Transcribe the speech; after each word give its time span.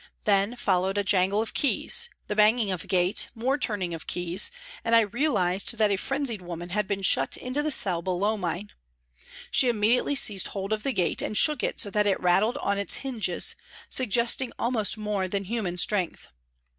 Then 0.23 0.55
followed 0.55 0.97
a 0.97 1.03
jangle 1.03 1.43
of 1.43 1.53
keys, 1.53 2.09
the 2.25 2.35
banging 2.35 2.71
of 2.71 2.83
a 2.83 2.87
gate, 2.87 3.29
more 3.35 3.55
turning 3.59 3.93
of 3.93 4.07
keys, 4.07 4.49
and 4.83 4.95
I 4.95 5.01
realised 5.01 5.77
that 5.77 5.91
a 5.91 5.95
frenzied 5.95 6.41
woman 6.41 6.69
had 6.69 6.87
been 6.87 7.03
shut 7.03 7.37
into 7.37 7.61
the 7.61 7.69
cell 7.69 8.01
below 8.01 8.35
mine. 8.35 8.71
She 9.51 9.69
immediately 9.69 10.15
seized 10.15 10.47
hold 10.47 10.73
of 10.73 10.81
the 10.81 10.91
gate 10.91 11.21
and 11.21 11.37
shook 11.37 11.61
it 11.61 11.79
so 11.79 11.91
that 11.91 12.07
it 12.07 12.19
rattled 12.19 12.57
on 12.57 12.79
its 12.79 12.95
hinges, 13.05 13.55
suggesting 13.89 14.51
almost 14.57 14.97
more 14.97 15.27
than 15.27 15.43
human 15.43 15.77
strength. 15.77 16.29